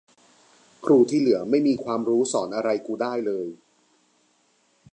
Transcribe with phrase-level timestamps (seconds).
[0.85, 3.47] ครูที่เหลือไม่มีความรู้สอนอะไรกูได้เลย